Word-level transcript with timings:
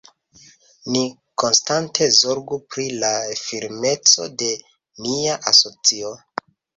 Ni 0.93 1.01
konstante 1.41 2.07
zorgu 2.19 2.57
pri 2.75 2.85
la 3.03 3.11
firmeco 3.41 4.25
de 4.43 4.49
nia 5.05 5.37
asocio. 5.53 6.11